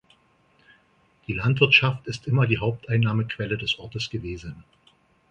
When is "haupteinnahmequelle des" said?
2.57-3.77